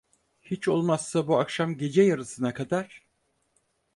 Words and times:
Hiç 0.41 0.67
olmazsa 0.67 1.27
bu 1.27 1.39
akşam 1.39 1.77
gece 1.77 2.01
yarısına 2.03 2.53
kadar? 2.53 3.05